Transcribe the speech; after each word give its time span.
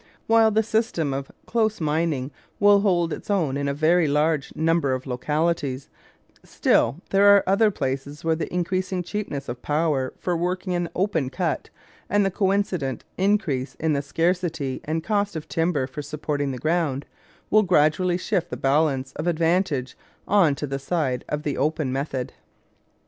While 0.25 0.49
the 0.49 0.63
system 0.63 1.13
of 1.13 1.31
close 1.45 1.79
mining 1.79 2.31
will 2.59 2.79
hold 2.79 3.13
its 3.13 3.29
own 3.29 3.55
in 3.55 3.67
a 3.67 3.73
very 3.75 4.07
large 4.07 4.51
number 4.55 4.93
of 4.93 5.05
localities, 5.05 5.91
still 6.43 7.01
there 7.11 7.27
are 7.27 7.43
other 7.45 7.69
places 7.69 8.23
where 8.23 8.33
the 8.35 8.51
increasing 8.51 9.03
cheapness 9.03 9.47
of 9.47 9.61
power 9.61 10.11
for 10.17 10.35
working 10.35 10.73
an 10.73 10.89
open 10.95 11.29
cut 11.29 11.69
and 12.09 12.25
the 12.25 12.31
coincident 12.31 13.03
increase 13.15 13.75
in 13.75 13.93
the 13.93 14.01
scarcity 14.01 14.81
and 14.85 15.03
cost 15.03 15.35
of 15.35 15.47
timber 15.47 15.85
for 15.85 16.01
supporting 16.01 16.49
the 16.49 16.57
ground, 16.57 17.05
will 17.51 17.61
gradually 17.61 18.17
shift 18.17 18.49
the 18.49 18.57
balance 18.57 19.13
of 19.17 19.27
advantage 19.27 19.95
on 20.27 20.55
to 20.55 20.65
the 20.65 20.79
side 20.79 21.23
of 21.29 21.43
the 21.43 21.59
open 21.59 21.93
method. 21.93 22.33